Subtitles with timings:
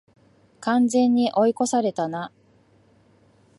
[0.61, 2.31] 完全に追い越されたな